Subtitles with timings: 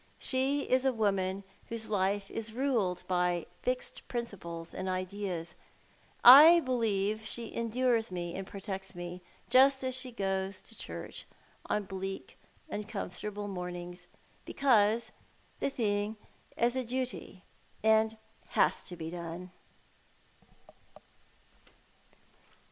[0.17, 5.53] She is a woman whose life is ruled by fixed principles and ideas.
[6.23, 11.27] I believe she endures me and protects me, just as she goes to church
[11.67, 12.35] on bleak,
[12.67, 14.07] uncomfortable mornings,
[14.43, 15.11] because
[15.59, 16.17] the thing
[16.57, 17.43] is a duty
[17.83, 18.17] and
[18.53, 19.51] has to be done.